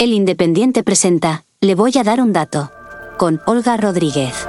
[0.00, 2.70] El Independiente presenta, le voy a dar un dato.
[3.18, 4.46] Con Olga Rodríguez.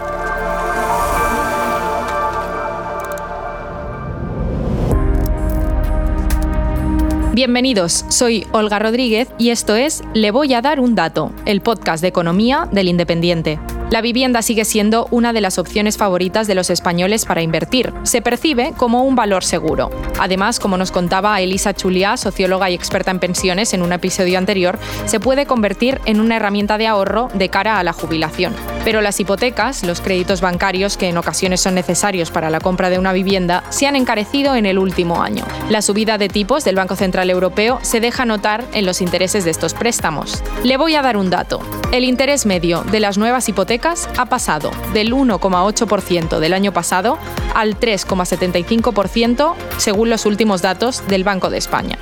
[7.34, 12.04] Bienvenidos, soy Olga Rodríguez y esto es Le voy a dar un dato, el podcast
[12.04, 13.60] de economía del Independiente.
[13.90, 17.92] La vivienda sigue siendo una de las opciones favoritas de los españoles para invertir.
[18.04, 19.90] Se percibe como un valor seguro.
[20.20, 24.78] Además, como nos contaba Elisa Chulia, socióloga y experta en pensiones en un episodio anterior,
[25.06, 28.54] se puede convertir en una herramienta de ahorro de cara a la jubilación.
[28.86, 33.00] Pero las hipotecas, los créditos bancarios que en ocasiones son necesarios para la compra de
[33.00, 35.46] una vivienda, se han encarecido en el último año.
[35.70, 39.52] La subida de tipos del Banco Central Europeo se deja notar en los intereses de
[39.52, 40.44] estos préstamos.
[40.64, 41.60] Le voy a dar un dato.
[41.92, 47.18] El interés medio de las nuevas hipotecas ha pasado del 1,8% del año pasado
[47.56, 51.98] al 3,75% según los últimos datos del Banco de España.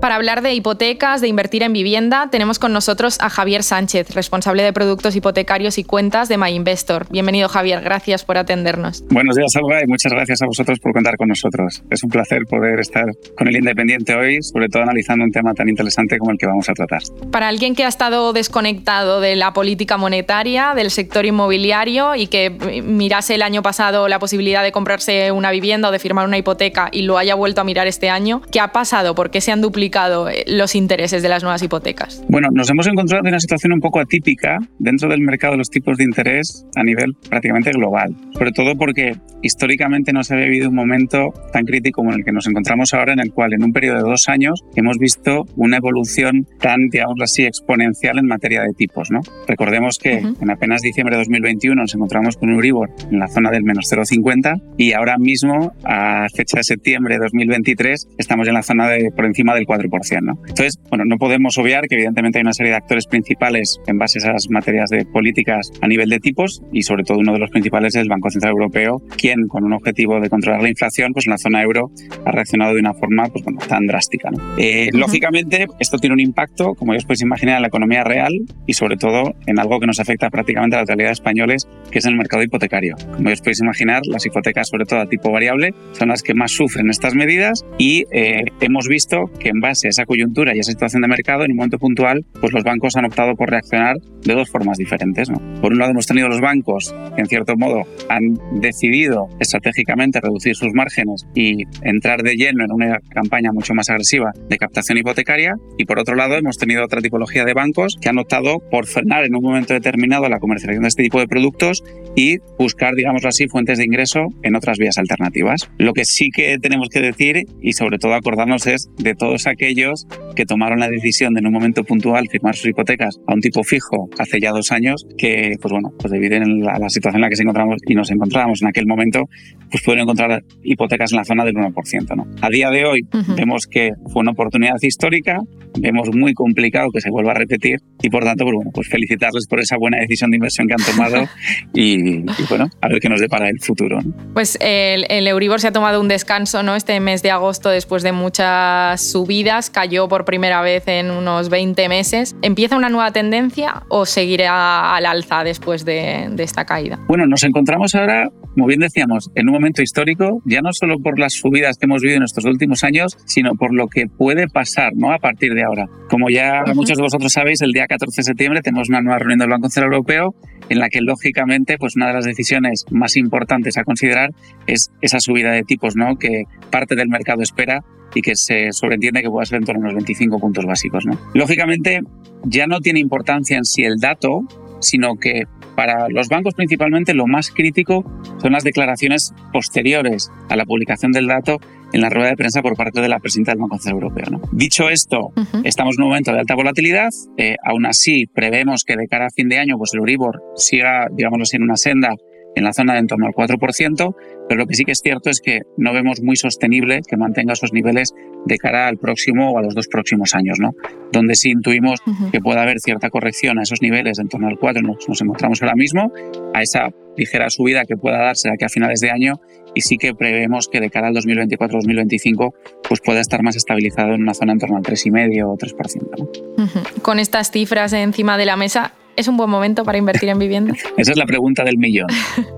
[0.00, 4.62] Para hablar de hipotecas, de invertir en vivienda, tenemos con nosotros a Javier Sánchez, responsable
[4.62, 7.06] de productos hipotecarios y cuentas de MyInvestor.
[7.10, 7.82] Bienvenido, Javier.
[7.82, 9.04] Gracias por atendernos.
[9.10, 11.82] Buenos días, Alba, y muchas gracias a vosotros por contar con nosotros.
[11.90, 13.04] Es un placer poder estar
[13.36, 16.66] con el Independiente hoy, sobre todo analizando un tema tan interesante como el que vamos
[16.70, 17.02] a tratar.
[17.30, 22.48] Para alguien que ha estado desconectado de la política monetaria, del sector inmobiliario y que
[22.82, 26.88] mirase el año pasado la posibilidad de comprarse una vivienda o de firmar una hipoteca
[26.90, 29.14] y lo haya vuelto a mirar este año, ¿qué ha pasado?
[29.14, 29.89] ¿Por qué se han duplicado?
[29.90, 32.22] Eh, los intereses de las nuevas hipotecas?
[32.28, 35.68] Bueno, nos hemos encontrado en una situación un poco atípica dentro del mercado de los
[35.68, 40.68] tipos de interés a nivel prácticamente global, sobre todo porque históricamente no se había vivido
[40.68, 43.72] un momento tan crítico como el que nos encontramos ahora, en el cual en un
[43.72, 48.72] periodo de dos años hemos visto una evolución tan, digamos así, exponencial en materia de
[48.74, 49.10] tipos.
[49.10, 49.20] ¿no?
[49.48, 53.50] Recordemos que en apenas diciembre de 2021 nos encontramos con un Euribor en la zona
[53.50, 58.62] del menos 0,50 y ahora mismo, a fecha de septiembre de 2023, estamos en la
[58.62, 59.79] zona de por encima del 4
[60.22, 60.38] ¿no?
[60.48, 64.18] Entonces, bueno, no podemos obviar que evidentemente hay una serie de actores principales en base
[64.18, 67.50] a esas materias de políticas a nivel de tipos y sobre todo uno de los
[67.50, 71.26] principales es el Banco Central Europeo, quien con un objetivo de controlar la inflación, pues
[71.26, 71.90] en la zona euro
[72.24, 74.30] ha reaccionado de una forma pues, bueno, tan drástica.
[74.30, 74.38] ¿no?
[74.58, 78.32] Eh, lógicamente, esto tiene un impacto, como ya os podéis imaginar, en la economía real
[78.66, 81.98] y sobre todo en algo que nos afecta prácticamente a la totalidad de españoles, que
[81.98, 82.96] es el mercado hipotecario.
[83.16, 86.34] Como ya os podéis imaginar, las hipotecas, sobre todo a tipo variable, son las que
[86.34, 90.72] más sufren estas medidas y eh, hemos visto que en base esa coyuntura y esa
[90.72, 94.34] situación de mercado, en un momento puntual, pues los bancos han optado por reaccionar de
[94.34, 95.30] dos formas diferentes.
[95.30, 95.38] ¿no?
[95.60, 100.56] Por un lado, hemos tenido los bancos que, en cierto modo, han decidido estratégicamente reducir
[100.56, 105.54] sus márgenes y entrar de lleno en una campaña mucho más agresiva de captación hipotecaria.
[105.78, 109.24] Y por otro lado, hemos tenido otra tipología de bancos que han optado por frenar
[109.24, 111.82] en un momento determinado la comercialización de este tipo de productos
[112.16, 115.70] y buscar, digamos así, fuentes de ingreso en otras vías alternativas.
[115.78, 119.59] Lo que sí que tenemos que decir y sobre todo acordarnos es de todos aquellos
[119.60, 123.40] aquellos que tomaron la decisión de en un momento puntual firmar sus hipotecas a un
[123.40, 127.22] tipo fijo hace ya dos años, que pues bueno, pues debido a la, situación en
[127.22, 129.28] la que se encontramos y nos encontrábamos en aquel momento,
[129.70, 132.16] pues pudieron encontrar hipotecas en la zona del 1%.
[132.16, 132.26] ¿no?
[132.40, 133.06] A día de hoy
[133.36, 135.38] vemos que fue una oportunidad histórica,
[135.78, 139.46] vemos muy complicado que se vuelva a repetir y por tanto, pues bueno, pues felicitarles
[139.46, 141.28] por esa buena decisión de inversión que han tomado
[141.74, 143.98] y, bueno, a ver qué nos depara el futuro.
[144.34, 146.76] Pues el, el Euribor se ha tomado un descanso ¿no?
[146.76, 151.88] este mes de agosto después de muchas subidas cayó por primera vez en unos 20
[151.88, 152.36] meses.
[152.40, 157.00] ¿Empieza una nueva tendencia o seguirá al alza después de, esta caída?
[157.08, 161.18] Bueno, nos encontramos ahora, como bien decíamos, en un momento histórico, ya no solo por
[161.18, 164.92] las subidas que hemos vivido en estos últimos años, sino por lo que puede pasar
[164.94, 165.12] ¿no?
[165.12, 165.86] a partir de ahora.
[166.08, 169.40] Como ya muchos de vosotros sabéis, el día 14 de septiembre tenemos una nueva reunión
[169.40, 170.34] del Banco Central Europeo
[170.68, 174.30] en la que lógicamente pues una de las decisiones más importantes a considerar
[174.66, 176.16] es esa subida de tipos ¿no?
[176.16, 177.82] que parte del mercado espera
[178.14, 181.04] y que se sobreentiende que pueda ser en torno a unos 25 puntos básicos.
[181.06, 181.18] ¿no?
[181.34, 182.00] Lógicamente,
[182.44, 184.42] ya no tiene importancia en sí el dato,
[184.80, 185.44] sino que
[185.76, 188.04] para los bancos principalmente lo más crítico
[188.38, 191.58] son las declaraciones posteriores a la publicación del dato
[191.92, 194.26] en la rueda de prensa por parte de la presidenta del Banco Central Europeo.
[194.30, 194.40] ¿no?
[194.52, 195.32] Dicho esto,
[195.64, 199.30] estamos en un momento de alta volatilidad, eh, aún así prevemos que de cara a
[199.30, 202.14] fin de año pues el Euribor siga, digámoslo así, en una senda
[202.60, 204.14] en la zona de en torno al 4%,
[204.48, 207.54] pero lo que sí que es cierto es que no vemos muy sostenible que mantenga
[207.54, 208.14] esos niveles
[208.46, 210.74] de cara al próximo o a los dos próximos años, ¿no?
[211.12, 214.82] Donde sí intuimos que puede haber cierta corrección a esos niveles en torno al 4
[214.82, 216.12] nos, nos encontramos ahora mismo,
[216.54, 219.40] a esa ligera subida que pueda darse de aquí a finales de año
[219.74, 222.54] y sí que prevemos que de cara al 2024-2025
[222.88, 227.02] pues pueda estar más estabilizado en una zona en torno al 3,5 o 3%.
[227.02, 230.74] Con estas cifras encima de la mesa, ¿Es un buen momento para invertir en vivienda?
[230.96, 232.08] Esa es la pregunta del millón.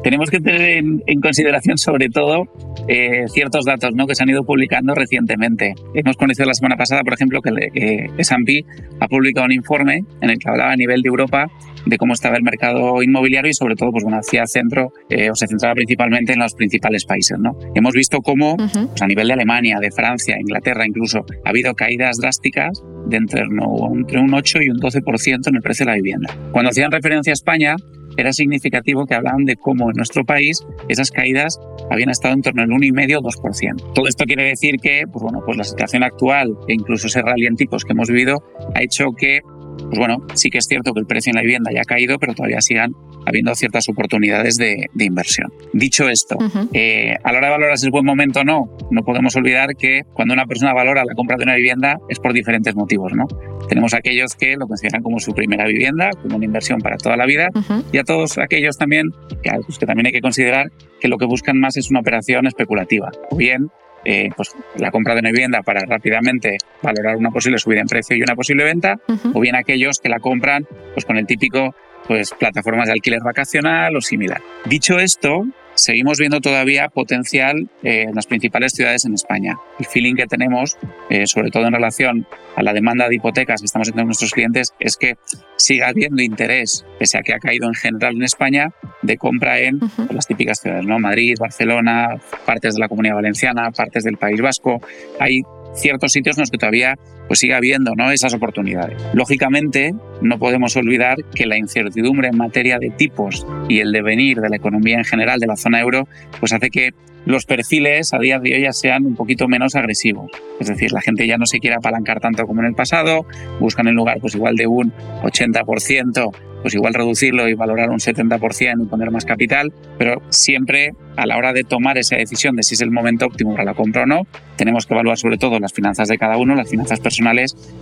[0.03, 0.63] Tenemos que tener
[1.07, 2.45] en, consideración sobre todo
[2.89, 4.07] eh, ciertos datos ¿no?
[4.07, 5.75] que se han ido publicando recientemente.
[5.95, 8.65] Hemos conocido la semana pasada, por ejemplo, que eh, S&P
[9.01, 11.47] ha publicado un informe en el que hablaba a nivel de Europa
[11.87, 15.35] de cómo estaba el mercado inmobiliario y sobre todo pues bueno hacía centro eh, o
[15.35, 19.33] se centraba principalmente en los principales países no hemos visto cómo pues, a nivel de
[19.33, 24.69] Alemania de Francia Inglaterra incluso ha habido caídas drásticas de entre, entre un 8 y
[24.71, 27.77] un 12% en el precio de la vivienda cuando hacían referencia a España
[28.17, 31.59] era significativo que hablaban de cómo en nuestro país esas caídas
[31.91, 33.93] habían estado en torno al 1,5 o 2%.
[33.95, 37.49] Todo esto quiere decir que pues bueno, pues la situación actual e incluso ese rally
[37.57, 38.43] que hemos vivido
[38.75, 39.41] ha hecho que
[39.79, 42.19] pues bueno, sí que es cierto que el precio en la vivienda ya ha caído,
[42.19, 42.93] pero todavía sigan
[43.27, 45.53] habiendo ciertas oportunidades de, inversión.
[45.73, 46.37] Dicho esto,
[46.73, 49.75] eh, a la hora de valorar si es buen momento o no, no podemos olvidar
[49.77, 53.27] que cuando una persona valora la compra de una vivienda es por diferentes motivos, ¿no?
[53.69, 57.27] Tenemos aquellos que lo consideran como su primera vivienda, como una inversión para toda la
[57.27, 57.49] vida,
[57.93, 59.11] y a todos aquellos también,
[59.43, 60.71] que, que también hay que considerar
[61.01, 63.71] que lo que buscan más es una operación especulativa, o bien
[64.05, 68.17] eh, pues la compra de una vivienda para rápidamente valorar una posible subida en precio
[68.17, 68.97] y una posible venta,
[69.33, 71.75] o bien aquellos que la compran pues con el típico
[72.07, 74.41] pues plataformas de alquiler vacacional o similar.
[74.65, 75.45] Dicho esto,
[75.75, 79.57] seguimos viendo todavía potencial eh, en las principales ciudades en España.
[79.79, 80.77] El feeling que tenemos,
[81.11, 82.27] eh, sobre todo en relación
[82.57, 85.17] a la demanda de hipotecas que estamos teniendo nuestros clientes, es que
[85.57, 88.71] siga habiendo interés, pese a que ha caído en general en España,
[89.03, 90.99] de compra en las típicas ciudades, ¿no?
[90.99, 94.81] Madrid, Barcelona, partes de la Comunidad Valenciana, partes del País Vasco.
[95.19, 95.43] Hay
[95.75, 96.99] ciertos sitios en los que todavía
[97.33, 98.11] pues sigue habiendo ¿no?
[98.11, 99.03] esas oportunidades.
[99.15, 104.51] Lógicamente, no podemos olvidar que la incertidumbre en materia de tipos y el devenir de
[104.51, 106.07] la economía en general de la zona euro,
[106.41, 106.91] pues hace que
[107.25, 110.31] los perfiles a día de hoy ya sean un poquito menos agresivos.
[110.61, 113.25] Es decir, la gente ya no se quiere apalancar tanto como en el pasado,
[113.61, 114.93] buscan en lugar pues igual de un
[115.23, 116.33] 80%
[116.63, 121.37] pues igual reducirlo y valorar un 70% y poner más capital, pero siempre a la
[121.37, 124.07] hora de tomar esa decisión de si es el momento óptimo para la compra o
[124.07, 124.23] no,
[124.57, 127.22] tenemos que evaluar sobre todo las finanzas de cada uno, las finanzas personales,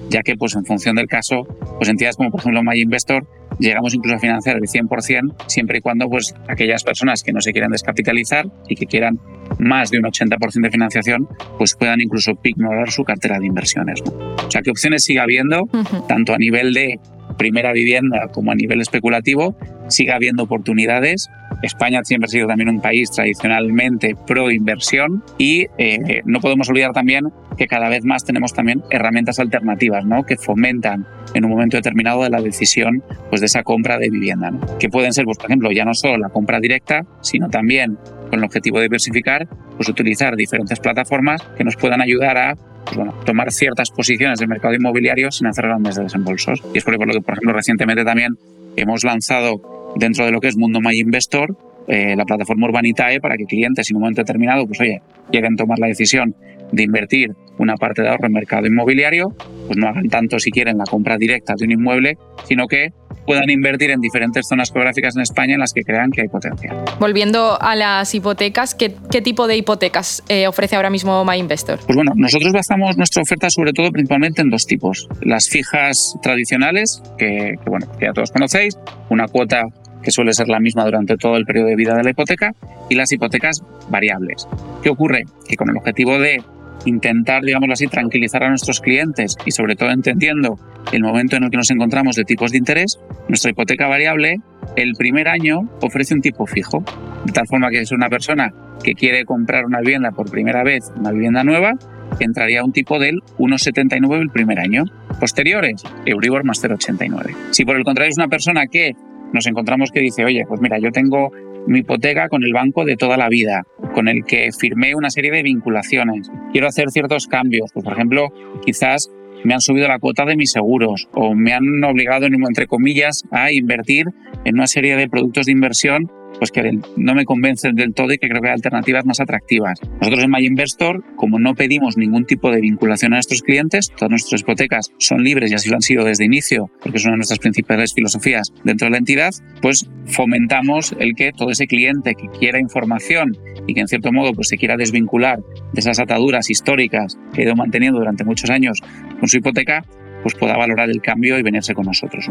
[0.08, 1.46] ya que pues en función del caso,
[1.78, 3.26] pues entidades como por ejemplo My Investor
[3.58, 7.52] llegamos incluso a financiar el 100% siempre y cuando pues aquellas personas que no se
[7.52, 9.20] quieran descapitalizar y que quieran
[9.58, 11.28] más de un 80% de financiación,
[11.58, 14.00] pues puedan incluso ignorar su cartera de inversiones.
[14.02, 15.68] O sea, que opciones sigue habiendo,
[16.08, 16.98] tanto a nivel de
[17.36, 19.56] primera vivienda como a nivel especulativo,
[19.88, 21.28] sigue habiendo oportunidades.
[21.62, 26.92] España siempre ha sido también un país tradicionalmente pro inversión y eh, no podemos olvidar
[26.92, 27.26] también
[27.56, 30.22] que cada vez más tenemos también herramientas alternativas ¿no?
[30.22, 34.50] que fomentan en un momento determinado de la decisión pues, de esa compra de vivienda,
[34.78, 37.98] que pueden ser, pues, por ejemplo, ya no solo la compra directa, sino también
[38.30, 42.54] con el objetivo de diversificar, pues utilizar diferentes plataformas que nos puedan ayudar a
[42.84, 46.62] pues bueno, tomar ciertas posiciones del mercado inmobiliario sin hacer grandes desembolsos.
[46.74, 48.36] Y es por lo que, por ejemplo, recientemente también
[48.76, 51.56] hemos lanzado dentro de lo que es Mundo My Investor
[51.92, 55.02] eh, la plataforma Urbanitae para que clientes en un momento determinado, pues oye,
[55.32, 56.36] lleguen a tomar la decisión
[56.70, 59.34] de invertir una parte de ahorro en mercado inmobiliario,
[59.66, 62.92] pues no hagan tanto si quieren la compra directa de un inmueble, sino que
[63.26, 66.76] puedan invertir en diferentes zonas geográficas en España en las que crean que hay potencial.
[67.00, 71.80] Volviendo a las hipotecas, ¿qué, tipo de hipotecas eh, ofrece ahora mismo MyInvestor?
[71.84, 75.08] Pues bueno, nosotros basamos nuestra oferta sobre todo principalmente en dos tipos.
[75.22, 78.78] Las fijas tradicionales, que, que bueno, que ya todos conocéis,
[79.10, 79.64] una cuota
[80.02, 82.52] que suele ser la misma durante todo el periodo de vida de la hipoteca,
[82.88, 84.48] y las hipotecas variables.
[84.82, 85.24] ¿Qué ocurre?
[85.48, 86.42] Que con el objetivo de
[86.86, 90.58] intentar, digamos así, tranquilizar a nuestros clientes y sobre todo entendiendo
[90.92, 94.40] el momento en el que nos encontramos de tipos de interés, nuestra hipoteca variable
[94.76, 96.82] el primer año ofrece un tipo fijo,
[97.24, 98.52] de tal forma que es una persona
[98.82, 101.74] que quiere comprar una vivienda por primera vez, una vivienda nueva,
[102.18, 104.84] entraría un tipo del 1,79 el primer año.
[105.18, 107.34] Posteriores, Euribor más 0,89.
[107.50, 108.94] Si por el contrario es una persona que
[109.32, 111.30] nos encontramos que dice, oye, pues mira, yo tengo
[111.66, 115.30] mi hipoteca con el banco de toda la vida, con el que firmé una serie
[115.30, 116.30] de vinculaciones.
[116.52, 118.28] Quiero hacer ciertos cambios, pues por ejemplo,
[118.64, 119.10] quizás
[119.44, 123.52] me han subido la cuota de mis seguros o me han obligado, entre comillas, a
[123.52, 124.06] invertir
[124.44, 128.18] en una serie de productos de inversión pues que no me convencen del todo y
[128.18, 129.80] que creo que hay alternativas más atractivas.
[130.00, 134.40] Nosotros en MyInvestor, como no pedimos ningún tipo de vinculación a nuestros clientes, todas nuestras
[134.42, 138.52] hipotecas son libres y así lo han sido desde inicio, porque de nuestras principales filosofías
[138.64, 143.74] dentro de la entidad, pues fomentamos el que todo ese cliente que quiera información y
[143.74, 145.38] que en cierto modo pues se quiera desvincular
[145.72, 148.80] de esas ataduras históricas que ha ido manteniendo durante muchos años
[149.18, 149.84] con su hipoteca,
[150.22, 152.28] pues pueda valorar el cambio y venirse con nosotros.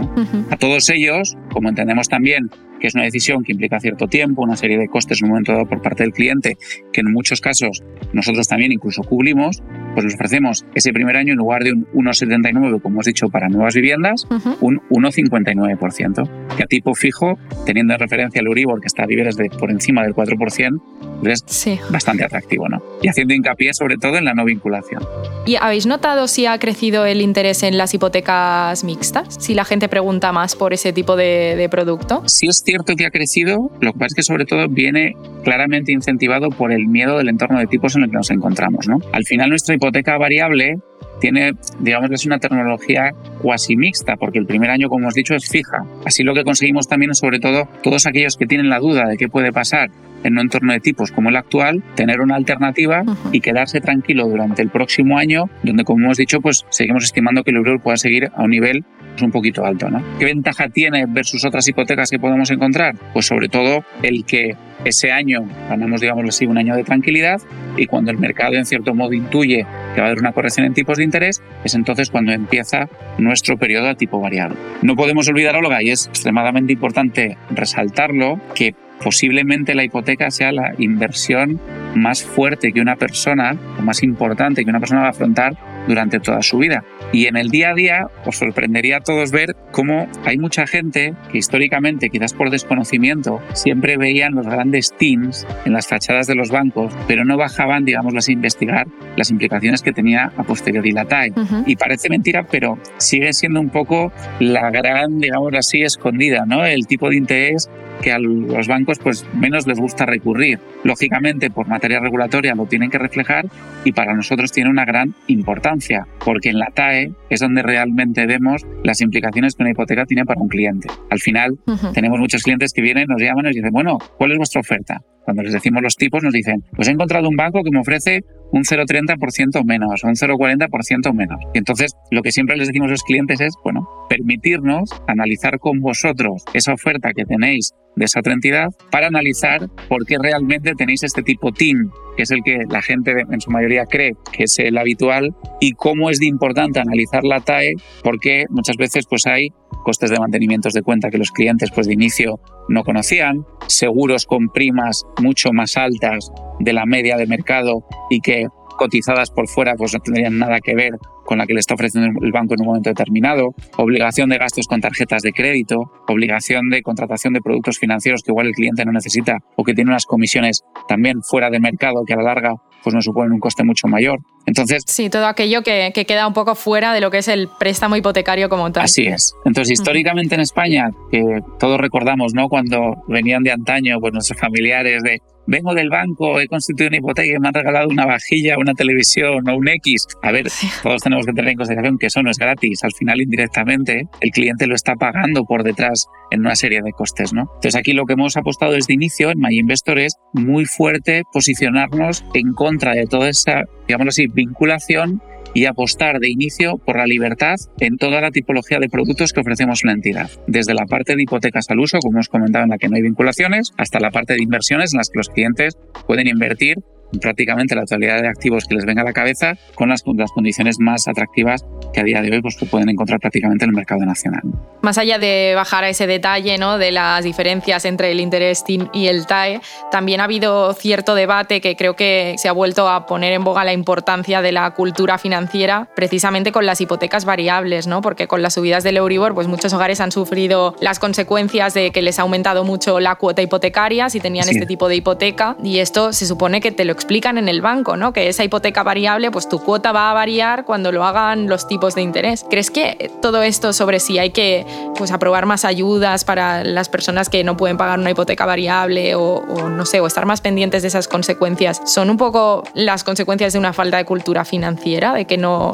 [0.49, 4.55] A todos ellos, como entendemos también que es una decisión que implica cierto tiempo, una
[4.55, 6.57] serie de costes en un momento dado por parte del cliente,
[6.91, 9.61] que en muchos casos nosotros también incluso cubrimos,
[9.93, 13.49] pues les ofrecemos ese primer año en lugar de un 1,79, como hemos dicho, para
[13.49, 14.25] nuevas viviendas,
[14.61, 19.35] un 1,59%, que a tipo fijo, teniendo en referencia el Euribor, que está a niveles
[19.35, 20.81] de por encima del 4%,
[21.27, 22.81] es bastante atractivo, ¿no?
[23.01, 25.03] Y haciendo hincapié sobre todo en la no vinculación.
[25.45, 29.37] ¿Y habéis notado si ha crecido el interés en las hipotecas mixtas?
[29.39, 32.23] Si la gente pregunta más por ese tipo de, producto.
[32.25, 35.91] Sí es cierto que ha crecido, lo que pasa es que sobre todo viene claramente
[35.91, 38.97] incentivado por el miedo del entorno de tipos en el que nos encontramos, ¿no?
[39.11, 40.77] Al final nuestra hipoteca variable
[41.21, 45.47] tiene, digamos, es una tecnología cuasi mixta, porque el primer año, como hemos dicho, es
[45.47, 45.85] fija.
[46.05, 49.17] Así lo que conseguimos también es, sobre todo, todos aquellos que tienen la duda de
[49.17, 49.89] qué puede pasar
[50.23, 54.61] en un entorno de tipos como el actual, tener una alternativa y quedarse tranquilo durante
[54.61, 58.29] el próximo año, donde, como hemos dicho, pues seguimos estimando que el euro pueda seguir
[58.35, 59.89] a un nivel pues, un poquito alto.
[59.89, 60.03] ¿no?
[60.17, 62.95] ¿Qué ventaja tiene versus otras hipotecas que podemos encontrar?
[63.13, 67.41] Pues sobre todo el que ese año ganamos, digamos así, un año de tranquilidad
[67.75, 70.73] y cuando el mercado en cierto modo intuye que va a haber una corrección en
[70.73, 74.55] tipos de interés, es entonces cuando empieza nuestro periodo a tipo variable.
[74.81, 78.73] No podemos olvidar, Olga, y es extremadamente importante resaltarlo, que
[79.03, 81.59] posiblemente la hipoteca sea la inversión
[81.95, 86.19] más fuerte que una persona, o más importante que una persona va a afrontar durante
[86.19, 86.83] toda su vida.
[87.11, 91.13] Y en el día a día os sorprendería a todos ver cómo hay mucha gente
[91.31, 96.51] que históricamente, quizás por desconocimiento, siempre veían los grandes teams en las fachadas de los
[96.51, 101.33] bancos, pero no bajaban, digamos, a investigar las implicaciones que tenía a posteriori la TAE.
[101.65, 106.65] Y parece mentira, pero sigue siendo un poco la gran, digamos así, escondida, ¿no?
[106.65, 107.69] El tipo de interés
[108.01, 110.59] que a los bancos pues menos les gusta recurrir.
[110.83, 113.45] Lógicamente, por materia regulatoria lo tienen que reflejar
[113.83, 118.65] y para nosotros tiene una gran importancia, porque en la TAE es donde realmente vemos
[118.83, 120.87] las implicaciones que una hipoteca tiene para un cliente.
[121.09, 121.59] Al final,
[121.93, 125.01] tenemos muchos clientes que vienen, nos llaman y nos dicen, bueno, ¿cuál es vuestra oferta?
[125.23, 128.23] Cuando les decimos los tipos, nos dicen, pues he encontrado un banco que me ofrece
[128.51, 131.39] un 0,30% menos un 0,40% menos.
[131.53, 135.79] Y entonces, lo que siempre les decimos a los clientes es, bueno, permitirnos analizar con
[135.79, 141.03] vosotros esa oferta que tenéis de esa otra entidad para analizar por qué realmente tenéis
[141.03, 144.57] este tipo TIN, que es el que la gente en su mayoría cree que es
[144.59, 149.49] el habitual, y cómo es de importante analizar la TAE, porque muchas veces pues hay
[149.83, 154.49] costes de mantenimientos de cuenta que los clientes pues de inicio no conocían, seguros con
[154.49, 158.47] primas mucho más altas de la media de mercado y que
[158.79, 160.93] cotizadas por fuera pues no tendrían nada que ver
[161.25, 164.65] con la que le está ofreciendo el banco en un momento determinado, obligación de gastos
[164.67, 168.91] con tarjetas de crédito, obligación de contratación de productos financieros que igual el cliente no
[168.91, 172.93] necesita o que tiene unas comisiones también fuera de mercado que a la larga pues
[172.93, 174.19] nos suponen un coste mucho mayor.
[174.45, 177.97] Entonces, sí, todo aquello que, queda un poco fuera de lo que es el préstamo
[177.97, 178.85] hipotecario como tal.
[178.85, 179.33] Así es.
[179.45, 181.21] Entonces, históricamente en España, que
[181.59, 182.47] todos recordamos, ¿no?
[182.47, 187.35] Cuando venían de antaño, pues nuestros familiares de vengo del banco, he constituido una hipoteca
[187.35, 190.07] y me han regalado una vajilla, una televisión o un X.
[190.21, 190.47] A ver,
[190.83, 192.83] todos tenemos que tener en consideración que eso no es gratis.
[192.83, 197.33] Al final, indirectamente, el cliente lo está pagando por detrás en una serie de costes,
[197.33, 197.41] ¿no?
[197.55, 202.23] Entonces, aquí lo que hemos apostado desde inicio en My Investor es muy fuerte posicionarnos
[202.33, 205.21] en contra de toda esa, digámoslo así, vinculación
[205.53, 209.83] y apostar de inicio por la libertad en toda la tipología de productos que ofrecemos
[209.83, 212.87] la entidad, desde la parte de hipotecas al uso, como hemos comentado, en la que
[212.87, 216.77] no hay vinculaciones, hasta la parte de inversiones en las que los clientes pueden invertir
[217.21, 220.77] prácticamente la totalidad de activos que les venga a la cabeza con las, las condiciones
[220.79, 224.41] más atractivas que a día de hoy pues, pueden encontrar prácticamente en el mercado nacional.
[224.81, 226.77] Más allá de bajar a ese detalle ¿no?
[226.77, 228.63] de las diferencias entre el interés
[228.93, 229.61] y el TAE,
[229.91, 233.63] también ha habido cierto debate que creo que se ha vuelto a poner en boga
[233.63, 238.01] la importancia de la cultura financiera precisamente con las hipotecas variables, ¿no?
[238.01, 242.01] porque con las subidas del Euribor pues muchos hogares han sufrido las consecuencias de que
[242.01, 246.13] les ha aumentado mucho la cuota hipotecaria si tenían este tipo de hipoteca y esto
[246.13, 248.13] se supone que te lo explican en el banco, ¿no?
[248.13, 251.95] Que esa hipoteca variable, pues tu cuota va a variar cuando lo hagan los tipos
[251.95, 252.45] de interés.
[252.49, 254.65] ¿Crees que todo esto sobre si hay que
[254.97, 259.69] pues, aprobar más ayudas para las personas que no pueden pagar una hipoteca variable o,
[259.69, 263.59] no sé, o estar más pendientes de esas consecuencias, son un poco las consecuencias de
[263.59, 265.71] una falta de cultura financiera, de que no,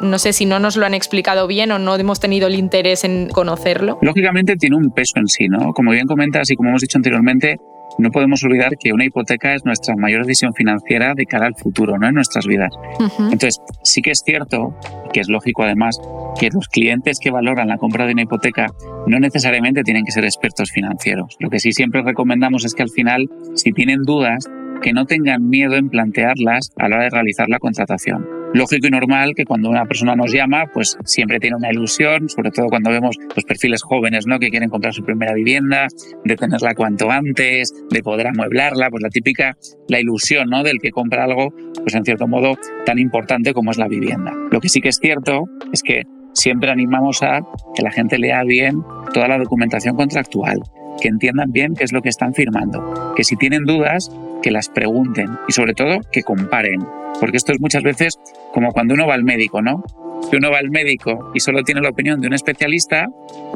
[0.00, 3.04] no sé si no nos lo han explicado bien o no hemos tenido el interés
[3.04, 3.98] en conocerlo?
[4.02, 5.72] Lógicamente tiene un peso en sí, ¿no?
[5.72, 7.58] Como bien comentas y como hemos dicho anteriormente,
[7.98, 11.98] no podemos olvidar que una hipoteca es nuestra mayor decisión financiera de cara al futuro,
[11.98, 12.08] ¿no?
[12.08, 12.72] En nuestras vidas.
[13.18, 14.74] Entonces, sí que es cierto,
[15.12, 15.98] que es lógico además,
[16.38, 18.66] que los clientes que valoran la compra de una hipoteca
[19.06, 21.36] no necesariamente tienen que ser expertos financieros.
[21.40, 24.48] Lo que sí siempre recomendamos es que al final, si tienen dudas,
[24.82, 28.41] que no tengan miedo en plantearlas a la hora de realizar la contratación.
[28.54, 32.50] Lógico y normal que cuando una persona nos llama, pues siempre tiene una ilusión, sobre
[32.50, 34.38] todo cuando vemos los perfiles jóvenes, ¿no?
[34.38, 35.88] Que quieren comprar su primera vivienda,
[36.24, 39.56] de tenerla cuanto antes, de poder amueblarla, pues la típica,
[39.88, 40.62] la ilusión, ¿no?
[40.62, 44.32] Del que compra algo, pues en cierto modo tan importante como es la vivienda.
[44.50, 46.02] Lo que sí que es cierto es que
[46.34, 47.40] siempre animamos a
[47.74, 48.82] que la gente lea bien
[49.12, 50.60] toda la documentación contractual,
[51.00, 54.10] que entiendan bien qué es lo que están firmando, que si tienen dudas,
[54.42, 56.80] que las pregunten y sobre todo que comparen,
[57.20, 58.18] porque esto es muchas veces
[58.52, 59.82] como cuando uno va al médico, ¿no?
[60.28, 63.06] Si uno va al médico y solo tiene la opinión de un especialista,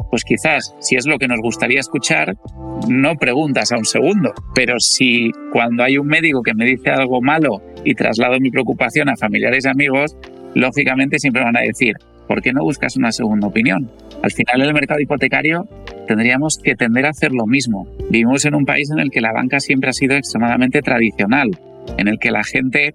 [0.09, 2.35] pues quizás si es lo que nos gustaría escuchar,
[2.87, 4.33] no preguntas a un segundo.
[4.53, 9.09] Pero si cuando hay un médico que me dice algo malo y traslado mi preocupación
[9.09, 10.17] a familiares y amigos,
[10.53, 11.95] lógicamente siempre van a decir,
[12.27, 13.89] ¿por qué no buscas una segunda opinión?
[14.23, 15.67] Al final el mercado hipotecario
[16.07, 17.87] tendríamos que tender a hacer lo mismo.
[18.09, 21.51] Vivimos en un país en el que la banca siempre ha sido extremadamente tradicional,
[21.97, 22.93] en el que la gente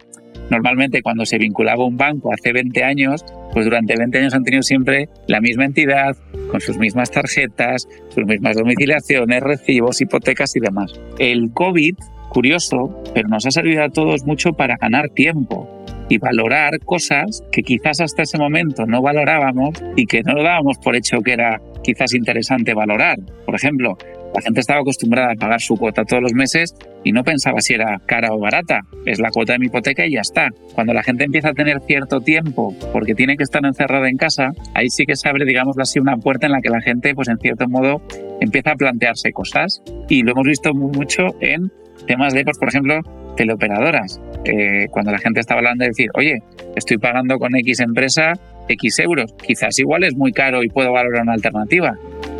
[0.50, 4.44] normalmente cuando se vinculaba a un banco hace 20 años, pues durante 20 años han
[4.44, 6.16] tenido siempre la misma entidad,
[6.50, 10.92] con sus mismas tarjetas, sus mismas domiciliaciones, recibos, hipotecas y demás.
[11.18, 11.94] El COVID,
[12.28, 15.81] curioso, pero nos ha servido a todos mucho para ganar tiempo
[16.12, 20.76] y valorar cosas que quizás hasta ese momento no valorábamos y que no lo dábamos
[20.76, 23.18] por hecho que era quizás interesante valorar.
[23.46, 23.96] Por ejemplo,
[24.34, 27.72] la gente estaba acostumbrada a pagar su cuota todos los meses y no pensaba si
[27.72, 28.82] era cara o barata.
[29.06, 30.50] Es la cuota de mi hipoteca y ya está.
[30.74, 34.50] Cuando la gente empieza a tener cierto tiempo porque tiene que estar encerrada en casa,
[34.74, 37.28] ahí sí que se abre, digamos así, una puerta en la que la gente, pues
[37.28, 38.02] en cierto modo,
[38.38, 39.82] empieza a plantearse cosas.
[40.10, 41.72] Y lo hemos visto mucho en
[42.06, 43.00] temas de, pues, por ejemplo,
[43.36, 44.20] teleoperadoras.
[44.44, 46.42] Eh, cuando la gente estaba hablando de decir, oye,
[46.76, 48.34] estoy pagando con X empresa
[48.68, 51.96] X euros, quizás igual es muy caro y puedo valorar una alternativa.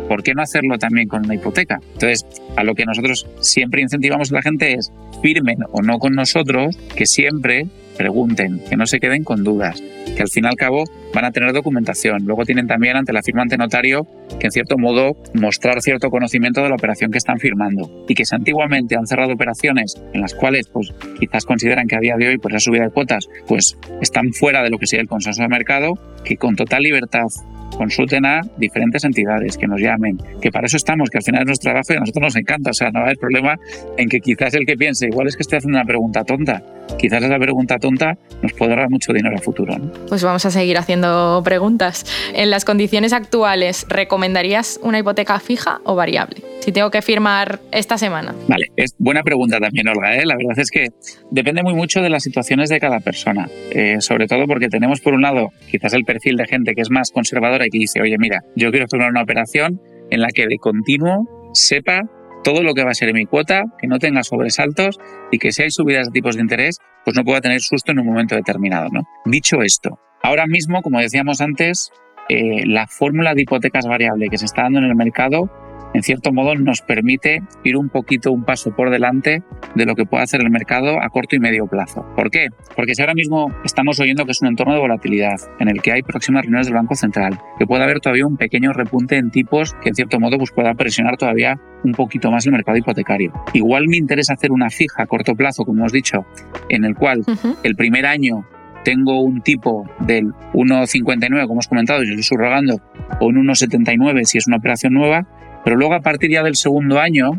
[0.07, 1.79] ¿por qué no hacerlo también con una hipoteca?
[1.93, 6.13] Entonces, a lo que nosotros siempre incentivamos a la gente es firmen o no con
[6.13, 7.65] nosotros, que siempre
[7.97, 9.81] pregunten, que no se queden con dudas,
[10.15, 10.83] que al fin y al cabo
[11.13, 12.25] van a tener documentación.
[12.25, 14.07] Luego tienen también ante la firma ante notario
[14.39, 18.25] que en cierto modo mostrar cierto conocimiento de la operación que están firmando y que
[18.25, 22.29] si antiguamente han cerrado operaciones en las cuales pues quizás consideran que a día de
[22.29, 25.41] hoy pues la subida de cuotas pues están fuera de lo que sería el consenso
[25.41, 27.27] de mercado, que con total libertad
[27.73, 31.47] consulten a diferentes entidades, que nos llamen, que para eso estamos, que al final es
[31.47, 32.69] nuestro trabajo y a nosotros nos encanta.
[32.69, 33.57] O sea, no va a haber problema
[33.97, 36.61] en que quizás el que piense, igual es que estoy haciendo una pregunta tonta,
[36.97, 39.75] quizás esa pregunta tonta nos puede dar mucho dinero a futuro.
[40.07, 42.05] Pues vamos a seguir haciendo preguntas.
[42.33, 46.41] En las condiciones actuales, ¿recomendarías una hipoteca fija o variable?
[46.61, 48.33] Si tengo que firmar esta semana.
[48.47, 50.15] Vale, es buena pregunta también, Olga.
[50.15, 50.25] ¿eh?
[50.25, 50.87] La verdad es que
[51.29, 55.13] depende muy mucho de las situaciones de cada persona, eh, sobre todo porque tenemos por
[55.13, 58.15] un lado quizás el perfil de gente que es más conservadora y que dice, oye,
[58.17, 62.03] mira, yo quiero firmar una operación en la que de continuo sepa
[62.43, 64.99] todo lo que va a ser mi cuota, que no tenga sobresaltos
[65.31, 67.99] y que si hay subidas de tipos de interés, pues no pueda tener susto en
[67.99, 68.89] un momento determinado.
[68.91, 69.03] ¿no?
[69.25, 71.91] Dicho esto, ahora mismo, como decíamos antes,
[72.29, 75.49] eh, la fórmula de hipotecas variable que se está dando en el mercado
[75.93, 79.43] en cierto modo nos permite ir un poquito un paso por delante
[79.75, 82.05] de lo que puede hacer el mercado a corto y medio plazo.
[82.15, 82.47] ¿Por qué?
[82.75, 85.91] Porque si ahora mismo estamos oyendo que es un entorno de volatilidad en el que
[85.91, 89.73] hay próximas reuniones del Banco Central, que puede haber todavía un pequeño repunte en tipos
[89.81, 93.33] que en cierto modo pues pueda presionar todavía un poquito más el mercado hipotecario.
[93.53, 96.25] Igual me interesa hacer una fija a corto plazo, como hemos dicho,
[96.69, 97.23] en el cual
[97.63, 98.45] el primer año
[98.83, 102.81] tengo un tipo del 1,59, como hemos comentado, yo estoy subrogando,
[103.19, 105.25] o un 1,79 si es una operación nueva,
[105.63, 107.31] pero luego a partir ya del segundo año,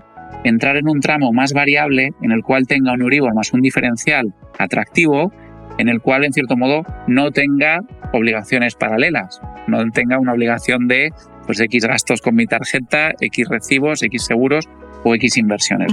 [0.44, 4.34] entrar en un tramo más variable en el cual tenga un Euribor más un diferencial
[4.58, 5.32] atractivo,
[5.78, 7.80] en el cual en cierto modo no tenga
[8.12, 11.12] obligaciones paralelas, no tenga una obligación de
[11.46, 14.68] pues X gastos con mi tarjeta, X recibos, X seguros
[15.02, 15.92] o X inversiones,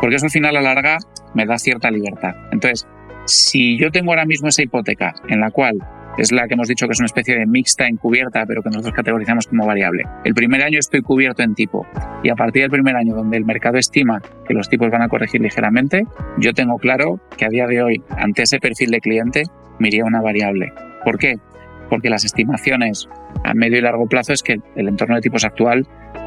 [0.00, 0.98] Porque eso al final a la larga
[1.34, 2.34] me da cierta libertad.
[2.50, 2.86] Entonces,
[3.26, 5.78] si yo tengo ahora mismo esa hipoteca en la cual
[6.18, 8.92] es la que hemos dicho que es una especie de mixta encubierta, pero que nosotros
[8.94, 10.02] categorizamos como variable.
[10.24, 11.86] El primer año estoy cubierto en tipo
[12.22, 15.08] y a partir del primer año donde el mercado estima que los tipos van a
[15.08, 16.04] corregir ligeramente,
[16.38, 19.44] yo tengo claro que a día de hoy, ante ese perfil de cliente,
[19.78, 20.72] me una variable.
[21.04, 21.36] ¿Por qué?
[21.88, 23.08] Porque las estimaciones
[23.44, 25.86] a medio y largo plazo es que el entorno de tipos actual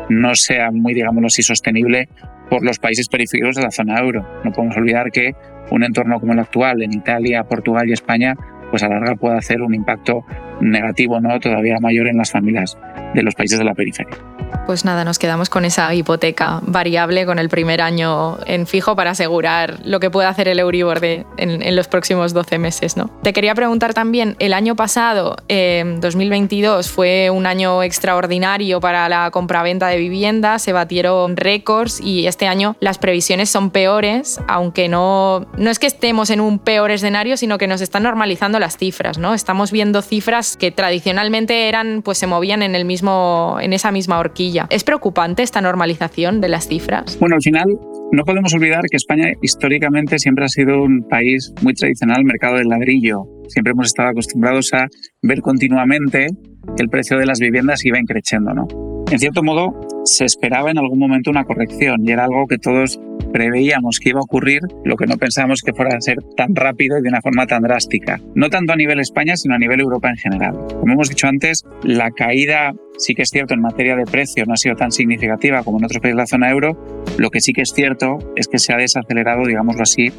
[0.10, 2.10] no sea muy, digámoslo así, sostenible
[2.50, 4.26] por los países periféricos de la zona euro.
[4.44, 5.34] No podemos olvidar que
[5.70, 8.36] un entorno como el actual en Italia, Portugal y España
[8.72, 10.26] pues a larga puede hacer un impacto
[10.62, 12.78] negativo no todavía mayor en las familias
[13.14, 14.18] de los países de la periferia.
[14.66, 19.12] Pues nada, nos quedamos con esa hipoteca variable con el primer año en fijo para
[19.12, 22.96] asegurar lo que puede hacer el Euribor de, en, los próximos 12 meses.
[22.96, 23.10] ¿no?
[23.24, 29.32] Te quería preguntar también, el año pasado, 2022, em, fue un año extraordinario para la
[29.32, 35.48] compraventa de viviendas, se batieron récords y este año las previsiones son peores, aunque no,
[35.58, 39.18] no es que estemos en un peor escenario, sino que nos están normalizando las cifras.
[39.18, 39.34] ¿no?
[39.34, 44.20] Estamos viendo cifras que tradicionalmente eran, pues se movían en, el mismo, en esa misma
[44.20, 44.68] horquilla.
[44.70, 47.18] ¿Es preocupante esta normalización de las cifras?
[47.20, 47.66] Bueno, al final
[48.12, 52.68] no podemos olvidar que España históricamente siempre ha sido un país muy tradicional, mercado del
[52.68, 53.24] ladrillo.
[53.48, 54.88] Siempre hemos estado acostumbrados a
[55.22, 56.28] ver continuamente
[56.76, 58.68] que el precio de las viviendas iba creciendo, ¿no?
[59.12, 59.74] En cierto modo,
[60.06, 63.00] se esperaba en algún momento una corrección y era algo que todos
[63.32, 66.98] preveíamos que iba a ocurrir, lo que no pensábamos que fuera a ser tan rápido
[66.98, 68.20] y de una forma tan drástica.
[68.36, 70.56] No tanto a nivel España, sino a nivel Europa en general.
[70.80, 74.54] Como hemos dicho antes, la caída sí que es cierto en materia de precio no
[74.54, 77.04] ha sido tan significativa como en otros países de la zona euro.
[77.18, 80.12] Lo que sí que es cierto es que se ha desacelerado, digámoslo así,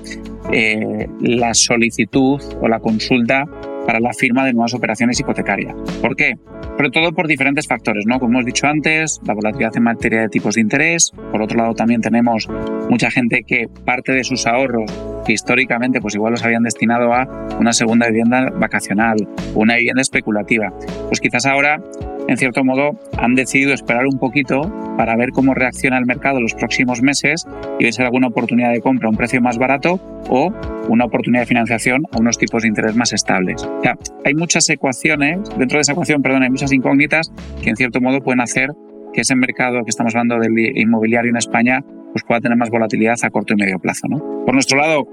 [0.53, 3.44] eh, la solicitud o la consulta
[3.87, 5.75] para la firma de nuevas operaciones hipotecarias.
[6.01, 6.37] ¿Por qué?
[6.77, 8.18] Sobre todo por diferentes factores, ¿no?
[8.18, 11.12] Como hemos dicho antes, la volatilidad en materia de tipos de interés.
[11.31, 12.49] Por otro lado, también tenemos
[12.88, 14.90] mucha gente que parte de sus ahorros,
[15.25, 19.16] que históricamente pues igual los habían destinado a una segunda vivienda vacacional
[19.55, 20.73] una vivienda especulativa.
[21.09, 21.83] Pues quizás ahora
[22.29, 24.63] en cierto modo, han decidido esperar un poquito
[24.97, 27.47] para ver cómo reacciona el mercado los próximos meses
[27.79, 30.53] y ver si alguna oportunidad de compra a un precio más barato o
[30.89, 33.65] una oportunidad de financiación a unos tipos de interés más estables.
[33.65, 37.33] O sea, hay muchas ecuaciones, dentro de esa ecuación, perdón, hay muchas incógnitas
[37.63, 38.71] que en cierto modo pueden hacer
[39.13, 43.17] que ese mercado que estamos hablando del inmobiliario en España pues pueda tener más volatilidad
[43.23, 44.07] a corto y medio plazo.
[44.09, 44.19] ¿no?
[44.45, 45.07] Por nuestro lado,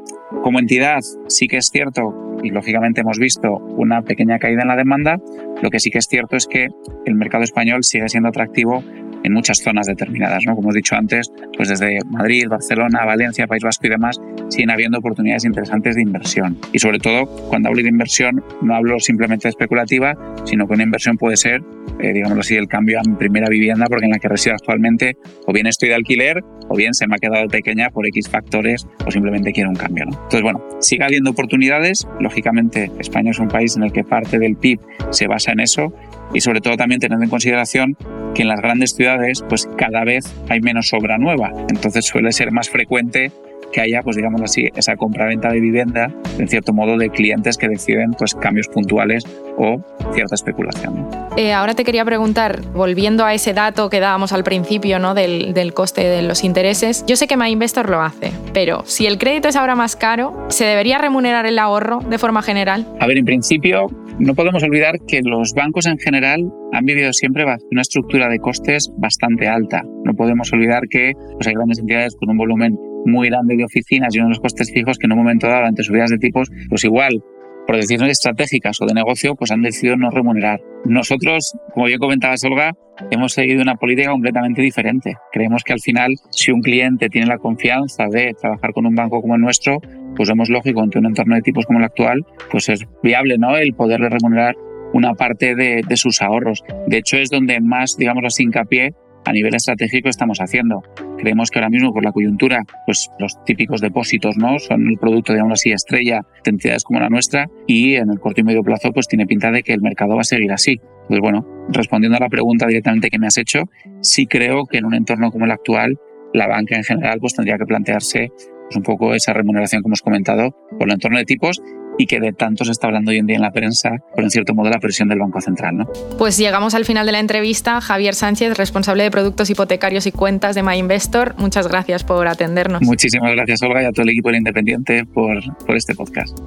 [0.44, 4.76] como entidad, sí que es cierto, y lógicamente hemos visto una pequeña caída en la
[4.76, 5.18] demanda,
[5.62, 6.68] lo que sí que es cierto es que
[7.06, 8.84] el mercado español sigue siendo atractivo
[9.24, 10.56] en muchas zonas determinadas, ¿no?
[10.56, 15.00] Como he dicho antes, pues desde Madrid, Barcelona, Valencia, País Vasco y demás, siguen habiendo
[15.00, 16.58] oportunidades interesantes de inversión.
[16.74, 20.84] Y sobre todo, cuando hablo de inversión, no hablo simplemente de especulativa, sino que una
[20.84, 21.62] inversión puede ser,
[22.00, 25.18] eh, digámoslo así, el cambio a mi primera vivienda, porque en la que resido actualmente,
[25.46, 28.88] o bien estoy de alquiler, o bien se me ha quedado pequeña por X factores,
[29.06, 30.12] o simplemente quiero un cambio, ¿no?
[30.12, 32.08] Entonces, bueno, sigue habiendo oportunidades.
[32.20, 34.80] Lógicamente, España es un país en el que parte del PIB
[35.12, 35.94] se basa en eso
[36.34, 37.98] y sobre todo también teniendo en consideración
[38.36, 42.52] que en las grandes ciudades pues cada vez hay menos obra nueva, entonces suele ser
[42.52, 43.32] más frecuente
[43.72, 47.68] que haya, pues digamos así, esa compra-venta de vivienda, en cierto modo, de clientes que
[47.68, 49.24] deciden pues cambios puntuales
[49.58, 49.78] o
[50.14, 51.08] cierta especulación.
[51.38, 55.14] Eh, ahora te quería preguntar, volviendo a ese dato que dábamos al principio, ¿no?
[55.14, 59.18] Del, del coste de los intereses, yo sé que MyInvestor lo hace, pero si el
[59.18, 62.88] crédito es ahora más caro, ¿se debería remunerar el ahorro de forma general?
[63.00, 63.88] A ver, en principio,
[64.20, 66.42] no podemos olvidar que los bancos en general
[66.74, 69.84] han vivido siempre una estructura de costes bastante alta.
[70.04, 74.16] No podemos olvidar que pues, hay grandes entidades con un volumen muy grande de oficinas
[74.16, 77.24] y unos costes fijos que en un momento dado, ante subidas de tipos, pues igual
[77.70, 80.60] por decisiones estratégicas o de negocio, pues han decidido no remunerar.
[80.86, 82.74] Nosotros, como bien comentaba Olga,
[83.12, 85.18] hemos seguido una política completamente diferente.
[85.32, 89.22] Creemos que al final, si un cliente tiene la confianza de trabajar con un banco
[89.22, 89.78] como el nuestro,
[90.16, 93.56] pues vemos lógico, ante un entorno de tipos como el actual, pues es viable ¿no?
[93.56, 94.56] el poderle remunerar
[94.94, 96.64] una parte de, de sus ahorros.
[96.88, 100.82] De hecho, es donde más, digamos así, hincapié a nivel estratégico estamos haciendo.
[101.18, 105.34] Creemos que ahora mismo por la coyuntura, pues los típicos depósitos no son el producto,
[105.34, 108.92] digamos así, estrella de entidades como la nuestra y en el corto y medio plazo
[108.92, 110.80] pues tiene pinta de que el mercado va a seguir así.
[111.08, 113.64] Pues bueno, respondiendo a la pregunta directamente que me has hecho,
[114.02, 115.98] sí creo que en un entorno como el actual,
[116.34, 120.02] la banca en general pues tendría que plantearse pues, un poco esa remuneración que hemos
[120.02, 121.62] comentado por el entorno de tipos
[122.00, 124.32] y que de tanto se está hablando hoy en día en la prensa por en
[124.32, 125.78] cierto modo la presión del Banco Central.
[125.78, 125.86] ¿no?
[126.18, 127.82] Pues llegamos al final de la entrevista.
[127.82, 132.82] Javier Sánchez, responsable de productos hipotecarios y cuentas de MyInvestor, muchas gracias por atendernos.
[132.82, 136.40] Muchísimas gracias Olga y a todo el equipo del Independiente por, por este podcast.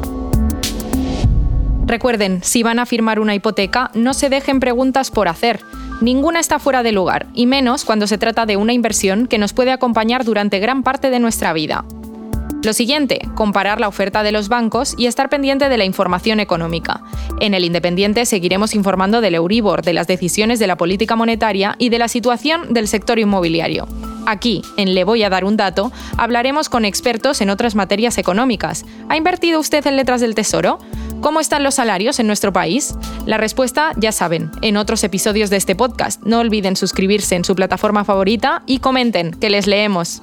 [1.84, 5.60] Recuerden, si van a firmar una hipoteca, no se dejen preguntas por hacer.
[6.00, 9.52] Ninguna está fuera de lugar, y menos cuando se trata de una inversión que nos
[9.52, 11.84] puede acompañar durante gran parte de nuestra vida.
[12.64, 17.02] Lo siguiente, comparar la oferta de los bancos y estar pendiente de la información económica.
[17.40, 21.88] En el Independiente seguiremos informando del Euribor, de las decisiones de la política monetaria y
[21.88, 23.88] de la situación del sector inmobiliario.
[24.26, 28.84] Aquí, en Le Voy a dar un dato, hablaremos con expertos en otras materias económicas.
[29.08, 30.78] ¿Ha invertido usted en letras del Tesoro?
[31.20, 32.94] ¿Cómo están los salarios en nuestro país?
[33.26, 36.22] La respuesta ya saben, en otros episodios de este podcast.
[36.22, 40.20] No olviden suscribirse en su plataforma favorita y comenten, que les leemos.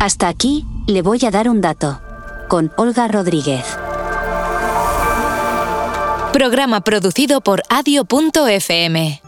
[0.00, 2.00] Hasta aquí, le voy a dar un dato.
[2.48, 3.64] Con Olga Rodríguez.
[6.32, 9.22] Programa producido por adio.fm.